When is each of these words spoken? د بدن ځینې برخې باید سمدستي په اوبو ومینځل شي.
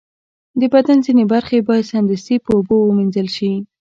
د 0.59 0.61
بدن 0.73 0.97
ځینې 1.05 1.23
برخې 1.33 1.57
باید 1.67 1.89
سمدستي 1.91 2.35
په 2.45 2.49
اوبو 2.57 2.75
ومینځل 2.83 3.27
شي. 3.35 3.51